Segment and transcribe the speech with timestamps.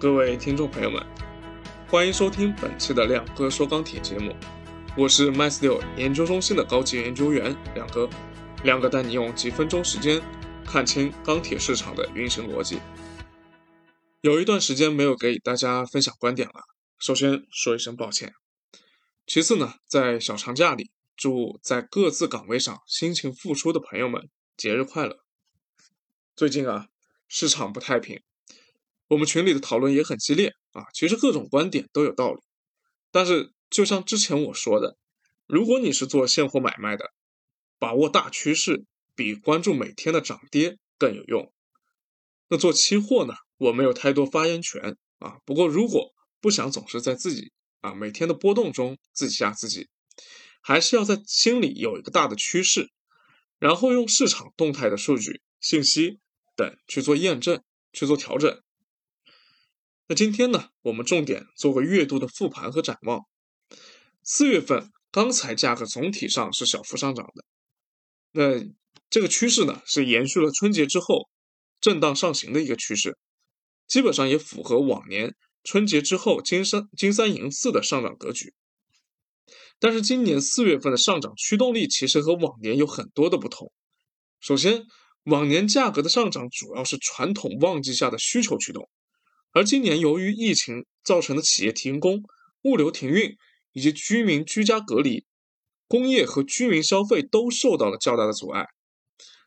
[0.00, 1.00] 各位听众朋友们，
[1.88, 4.34] 欢迎收听本期的亮哥说钢铁节目，
[4.96, 8.10] 我是 m y s t e l 研究中心的高级研究员亮哥，
[8.64, 10.20] 亮哥带你用几分钟时间
[10.66, 12.80] 看清钢铁市场的运行逻辑。
[14.20, 16.64] 有一段时间没有给大家分享观点了，
[16.98, 18.34] 首先说一声抱歉。
[19.26, 25.20] 其次呢，在小长假里，祝在各自岗位上辛勤付出的朋友们节日快乐。
[26.34, 26.88] 最近啊，
[27.28, 28.20] 市场不太平。
[29.14, 32.40] 我们群里的讨论也很激烈啊，其实各种观点都有道理，
[33.12, 34.96] 但是就像之前我说的，
[35.46, 37.12] 如果你是做现货买卖的，
[37.78, 41.52] 把握大趋势比关注每天的涨跌更有用。
[42.48, 45.38] 那做期货呢，我没有太多发言权啊。
[45.44, 47.52] 不过如果不想总是在自己
[47.82, 49.88] 啊每天的波动中自己吓自己，
[50.60, 52.90] 还是要在心里有一个大的趋势，
[53.60, 56.18] 然后用市场动态的数据、信息
[56.56, 58.60] 等去做验证、去做调整。
[60.06, 63.22] 那今天呢，我们重点做个月度的复盘和展望。
[64.22, 67.44] 四月份钢材价格总体上是小幅上涨的，
[68.32, 68.66] 那
[69.08, 71.28] 这个趋势呢是延续了春节之后
[71.80, 73.16] 震荡上行的一个趋势，
[73.86, 78.52] 基本上也符合往年春节之后金三金三银四的上涨格局。
[79.78, 83.72] 但是今年四月份的上涨驱动力其实和往年有很多的不同。
[84.40, 84.84] 首先，
[85.24, 88.88] 往年价格的上涨主要是传统旺季下的需求驱动。
[89.54, 92.24] 而今年由于疫情造成的企业停工、
[92.62, 93.36] 物流停运
[93.72, 95.24] 以及居民居家隔离，
[95.86, 98.66] 工业和居民消费都受到了较大的阻碍。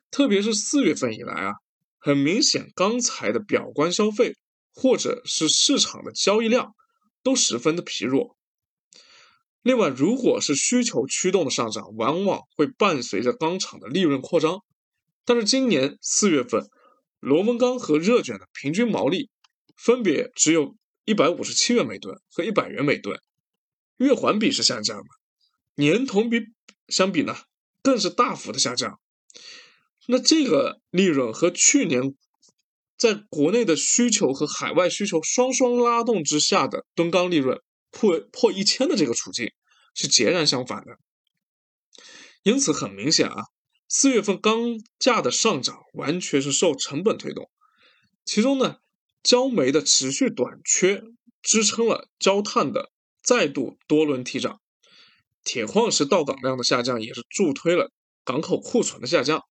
[0.10, 1.56] 特别是四月份以来啊，
[2.00, 4.38] 很明显钢材的表观消费
[4.74, 6.74] 或者是市场的交易量
[7.22, 8.38] 都十分的疲弱。
[9.62, 14.60] 另外，如果是需求驱动的上涨，往往会伴随着钢厂的利润扩张。
[15.26, 16.64] 但是今年四月份，
[17.20, 19.30] 螺纹钢和热卷的平均毛利。
[19.78, 20.76] 分别只有
[21.06, 23.18] 一百五十七元每吨和一百元每吨，
[23.98, 25.06] 月环比是下降的，
[25.76, 26.42] 年同比
[26.90, 27.38] 相比呢，
[27.84, 29.00] 更是大幅的下降。
[30.08, 32.16] 那这个利润和去年
[32.98, 39.52] 在国内的需求和海外需求双双拉动之下的吨钢利润破破一千的这个处境
[39.94, 40.98] 是截然相反的。
[42.44, 43.44] 因此很明显啊，
[43.88, 47.50] 四月份钢价的上涨完全是受成本推动，
[48.26, 48.78] 其中呢。
[49.24, 51.04] 焦煤的持续短缺
[51.42, 52.92] 支撑了焦炭的
[53.22, 54.62] 再度多轮提涨，
[55.44, 57.92] 铁矿石到港量的下降也是助推了
[58.24, 59.44] 港口库存的下降，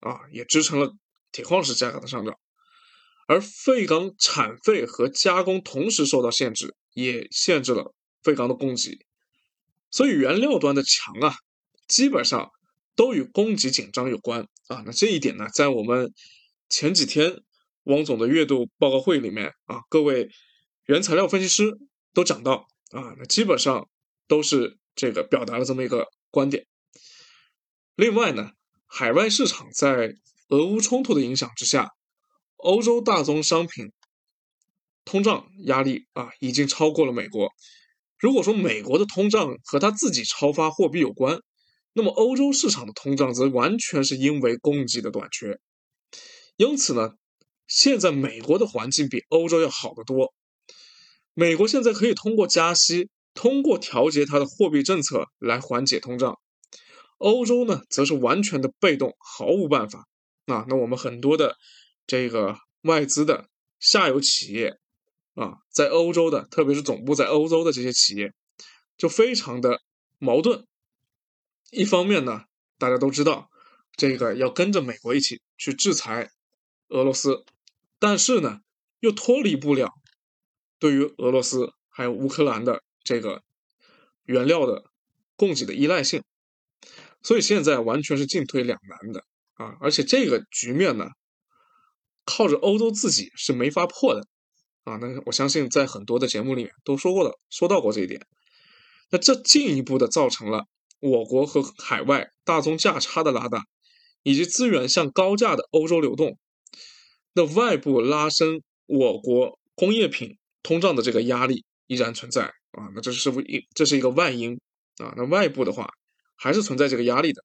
[0.00, 0.94] 啊，也支撑了
[1.30, 2.38] 铁矿石价格的上涨。
[3.26, 8.98] 而废钢产废和加工同时受到限制，也限制了废钢的供给。
[9.90, 11.34] 所以原料端的强啊，
[11.86, 12.50] 基本上
[12.96, 14.82] 都与供给紧张有关啊。
[14.86, 16.14] 那这一点呢，在我们
[16.70, 17.42] 前几天。
[17.88, 20.28] 汪总的月度报告会里面啊，各位
[20.84, 21.78] 原材料分析师
[22.12, 23.88] 都讲到啊，那基本上
[24.26, 26.66] 都是这个表达了这么一个观点。
[27.96, 28.50] 另外呢，
[28.86, 30.14] 海外市场在
[30.48, 31.92] 俄乌冲突的影响之下，
[32.56, 33.90] 欧洲大宗商品
[35.06, 37.48] 通胀压力啊已经超过了美国。
[38.18, 41.40] 如果说美国的通胀和他自己超发货币有关，
[41.94, 45.58] 那么欧洲市场的通胀则完全是因为供给的短缺。
[46.58, 47.14] 因此呢。
[47.68, 50.34] 现在美国的环境比欧洲要好得多。
[51.34, 56.40] 美国现在可以通过加息，通过调节它的货币政策来缓解通胀。
[57.18, 60.08] 欧洲呢，则是完全的被动，毫无办法。
[60.46, 61.56] 啊，那我们很多的
[62.06, 64.78] 这个外资的下游企业
[65.34, 68.32] 啊，在欧洲的，特别是总部在欧洲的这些企业，
[68.96, 69.82] 就非常的
[70.18, 70.66] 矛盾。
[71.70, 72.44] 一方面呢，
[72.78, 73.50] 大家都知道，
[73.94, 76.30] 这个要跟着美国一起去制裁
[76.88, 77.44] 俄罗斯。
[77.98, 78.60] 但是呢，
[79.00, 79.92] 又脱离不了
[80.78, 83.42] 对于俄罗斯还有乌克兰的这个
[84.24, 84.84] 原料的
[85.36, 86.22] 供给的依赖性，
[87.22, 89.76] 所以现在完全是进退两难的啊！
[89.80, 91.08] 而且这个局面呢，
[92.24, 94.26] 靠着欧洲自己是没法破的
[94.84, 94.96] 啊！
[94.98, 98.26] 那我相信在很多的节目里面都说过的，说到过这一点。
[99.10, 100.66] 那这进一步的造成了
[101.00, 103.64] 我国和海外大宗价差的拉大，
[104.22, 106.38] 以及资源向高价的欧洲流动。
[107.38, 114.58] 那外部拉升我国工业品通胀的这个压力依然存在啊，那这是不是一这是一个外因
[114.96, 115.88] 啊，那外部的话
[116.34, 117.44] 还是存在这个压力的。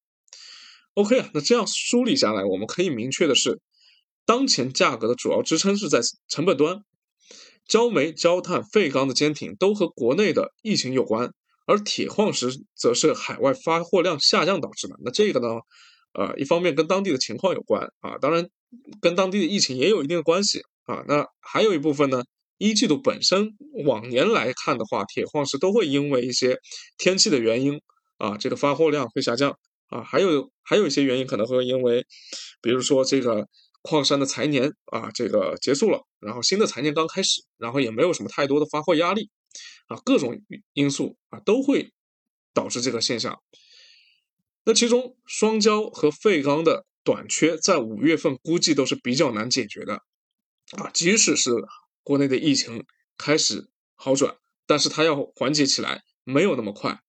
[0.95, 3.61] OK 啊，那这样梳理下来，我们可以明确的是，
[4.25, 6.81] 当前价格的主要支撑是在成本端，
[7.67, 11.31] 焦煤、焦炭、废钢的坚挺都和国内的疫情有关，
[11.67, 14.95] 而铁矿石则是海外发货量下降导致的。
[15.03, 15.49] 那这个呢，
[16.13, 18.49] 呃，一方面跟当地的情况有关啊，当然。
[19.01, 22.23] 跟当地的疫情也有一定的关系啊，那还有一部分呢，
[22.57, 23.55] 一季度本身
[23.85, 26.57] 往年来看的话，铁矿石都会因为一些
[26.97, 27.81] 天气的原因
[28.17, 32.05] 啊，这个发货量会下降啊，还有还有一些原因可能会因为，
[32.61, 33.47] 比如说这个
[33.81, 39.29] 矿山的财年啊，这个结束了，然后新的财年刚开始，然后也没有什么太多的发货压力
[39.87, 40.41] 啊，各种
[40.73, 41.91] 因素啊都会
[42.53, 43.39] 导致这个现象。
[44.65, 50.01] 那其中双焦和废钢的短缺，在五月份估计都是比较难解决的
[50.77, 51.51] 啊，即使是。
[52.05, 52.83] 国内的疫情
[53.17, 54.35] 开始好转，
[54.65, 56.99] 但是它要缓解起来没有那么快。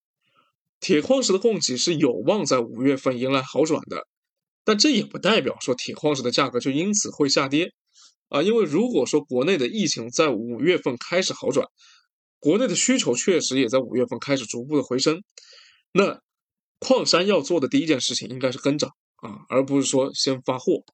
[0.79, 4.07] 铁矿石的供给是有望在五月份迎来好转的，
[4.65, 7.73] 但这也不代表说铁矿石的价格就因此会下跌
[8.29, 8.41] 啊。
[8.41, 11.67] 因为如果说国内的疫情在五月份开始好转，
[12.39, 15.25] 国内的需求确实也在五月份开始逐步的回升，
[15.91, 16.21] 那
[16.79, 18.93] 矿山要做的第一件事情应该是跟涨
[19.25, 20.85] 啊，而不是说先发货。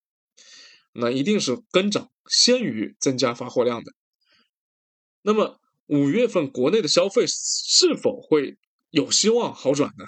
[0.92, 3.92] 那一定是跟涨先于增加发货量的。
[5.22, 8.56] 那么五月份国内的消费是否会
[8.90, 10.04] 有希望好转呢？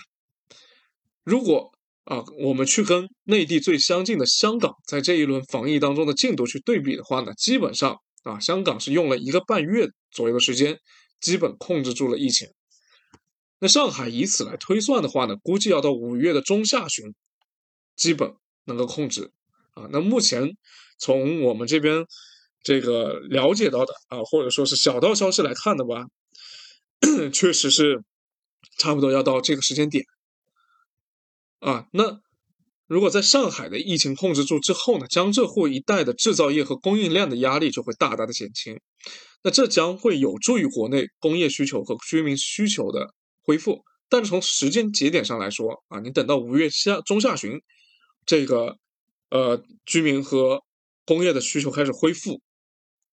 [1.24, 1.72] 如果
[2.04, 10.80] 啊，我们去跟内地最相近的香港在这一轮防疫当中的进度去对比的话呢，基本上啊，香港是用了一个半月左右的时间，
[11.20, 12.48] 基本控制住了疫情。
[13.60, 17.14] 那上海以此来推算的话呢，估计要到五月的中下旬，
[17.96, 18.34] 基本
[18.64, 19.30] 能够控制。
[19.74, 20.56] 啊，那目前
[20.98, 22.04] 从我们这边
[22.62, 26.06] 这个了解到的啊，或者说是小道消息来看的吧，
[27.32, 28.02] 确实是
[28.78, 30.04] 差不多要到这个时间点
[31.60, 31.86] 啊。
[31.92, 32.20] 那
[32.86, 38.78] 如果在上海的疫情控制住之后呢，江浙沪一带的制造业和供应链的压力就会大大的减轻，
[39.42, 43.82] 那这将会有助于国内工业需求和居民需求的恢复。
[44.10, 47.62] 但是从时间节点上来说啊，你等到五月下中下旬
[48.26, 48.78] 这个。
[49.34, 50.62] 呃，居民和
[51.06, 52.42] 工业的需求开始恢复，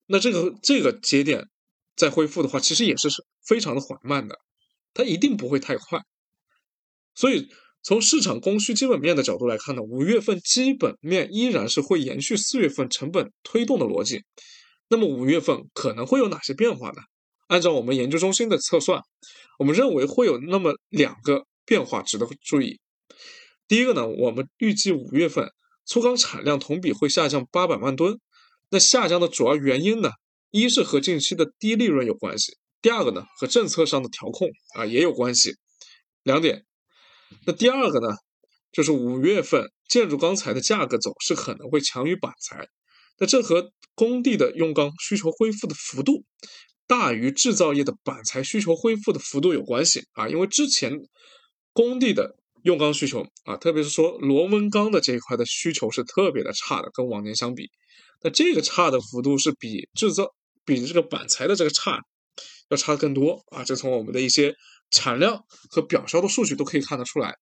[0.06, 1.48] 那这个这个节点
[1.96, 3.08] 再恢复的话，其实也是
[3.42, 4.38] 非常的缓慢的，
[4.94, 6.02] 它一定不会太快。
[7.16, 7.48] 所以
[7.82, 14.26] 从市场供需基本面的角度来看呢，五月份基本面依然是会延续四月份成本推动的逻辑。
[14.90, 17.02] 那么五月份可能会有哪些变化呢？
[17.48, 19.02] 按照我们研究中心的测算，
[19.58, 22.82] 我们认为会有那么两个变化值得注意。
[23.70, 25.50] 第一个呢，我们预计五月份。
[25.86, 28.20] 粗钢产量同比会下降八百万吨，
[28.70, 30.12] 那下降的主要原因呢，
[30.52, 35.56] 一是和近期的低利润有关系，第二个呢和政策上的调控啊也有关系，
[36.22, 36.64] 两点。
[37.48, 38.18] 那第二个呢，
[38.72, 42.68] 就是五月份建筑钢材的价格走势可能会强于板材，
[43.18, 46.24] 那这和工地的用钢需求恢复的幅度
[46.86, 51.00] 大于制造业的板材需求恢复的幅度有关系啊，因为之前
[51.74, 52.36] 工地的。
[52.64, 57.70] 用钢需求啊，特别是说螺纹钢的这一块的需求是特别的差的，跟往年相比，
[58.22, 60.34] 那这个差的幅度是比制造、
[60.66, 62.02] 比这个板材的这个差
[62.70, 63.64] 要差的更多啊。
[63.64, 64.56] 这从我们的一些
[64.92, 67.36] 产量和表销的数据都可以看得出来。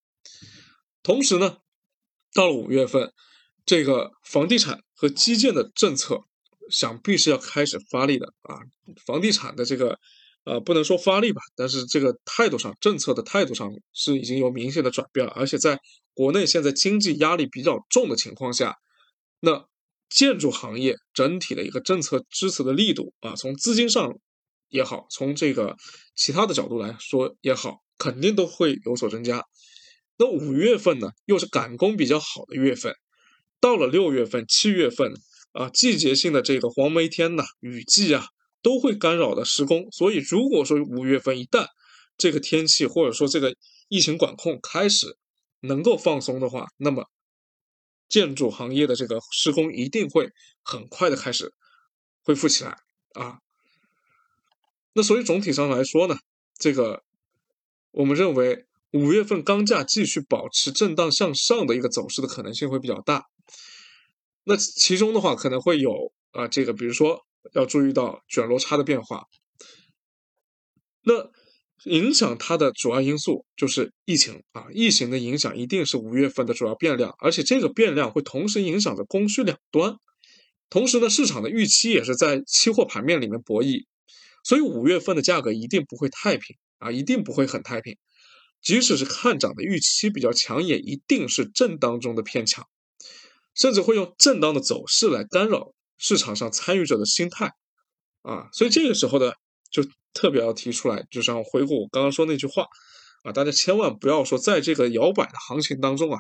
[1.02, 1.58] 同时呢，
[2.34, 3.12] 到了五月份，
[3.66, 6.22] 这个房地产和基建的政策
[6.70, 8.60] 想必是要开始发力的啊，
[9.06, 10.00] 房地产的这个。
[10.48, 15.34] 呃，不能说发力吧，但是这个态度上，政策的态度上是已经有明显的转变了。
[15.36, 15.78] 而且在
[16.14, 18.74] 国内现在经济压力比较重的情况下，
[19.42, 19.66] 那
[20.10, 24.18] 建筑行业整体的一个政策支持的力度啊，从资金上
[24.70, 25.76] 也好，从这个
[26.16, 29.44] 其他的角度来说也好，肯定都会有所增加。
[30.18, 32.96] 那五月份呢，又是赶工比较好的月份，
[33.60, 35.12] 到了六月份、七月份
[35.52, 38.28] 啊，季节性的这个黄梅天呐，雨季啊。
[38.62, 41.68] 都会干扰的施工，所以如果说五月份一旦
[42.18, 43.56] 这个天气或者说这个
[43.88, 45.18] 疫情管控开始
[45.62, 47.06] 能够放松的话，那么
[48.10, 50.32] 建筑行业的这个施工一定会
[50.64, 51.54] 很快的开始
[52.24, 52.78] 恢复起来
[53.14, 53.40] 啊。
[54.94, 56.18] 那所以总体上来说呢，
[56.58, 57.04] 这个
[57.92, 63.28] 我们认为五月份钢价继续保持震荡向上的一个走势的可能性会比较大。
[64.44, 67.27] 那其中的话可能会有啊，这个比如说。
[67.54, 69.26] 要注意到卷螺差的变化，
[71.04, 71.32] 那
[71.86, 79.98] 影响它的主要因素就是疫情啊，疫情的影响一定是五月份的主要变量，而且这个变量会同时影响着供需两端，
[80.70, 83.86] 同时呢，市场的预期也是在期货盘面里面博弈，
[84.44, 87.96] 所以五月份的价格一定不会太平啊，一定不会很太平，
[88.62, 92.68] 即使是看涨的预期比较强，也一定是震荡中的偏强，
[93.54, 95.74] 甚至会用震荡的走势来干扰。
[95.98, 97.52] 市场上参与者的心态，
[98.22, 99.32] 啊，所以这个时候呢，
[99.72, 102.68] 就特别要提出来，就像回顾我刚刚说那句话，
[103.24, 106.20] 啊，大家千万不要说在这个摇摆的行情当中啊，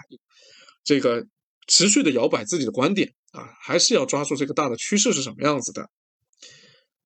[0.83, 1.25] 这个
[1.67, 5.89] 持续的摇摆自己的观点啊，还是要抓住这个大的趋势是什么样子的。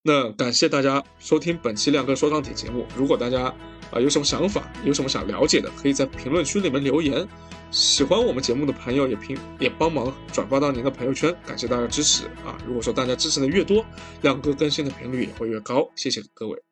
[0.04, 2.88] 那感谢大家收听本期亮哥说钢铁节目。
[2.96, 3.56] 如果大家
[3.92, 7.28] 啊有什么想法，有什么想了解的，可以在评论区里面留言。
[7.72, 12.58] 喜欢我们节目的朋友也评也帮忙转发到您的朋友圈，感谢大家支持啊！
[12.68, 13.86] 如果说大家支持的越多，
[14.22, 15.90] 亮哥更新的频率也会越高。
[15.96, 16.71] 谢谢各位。